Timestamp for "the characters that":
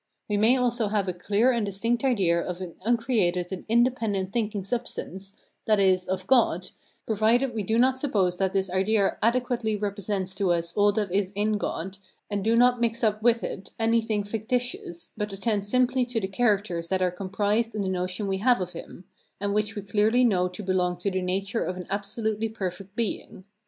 16.19-17.03